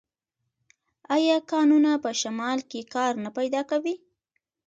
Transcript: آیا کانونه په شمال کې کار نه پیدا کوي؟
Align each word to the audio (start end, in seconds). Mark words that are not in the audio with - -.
آیا 1.15 1.37
کانونه 1.51 1.91
په 2.03 2.09
شمال 2.21 2.59
کې 2.69 2.81
کار 2.93 3.13
نه 3.23 3.29
پیدا 3.37 3.61
کوي؟ 3.71 3.95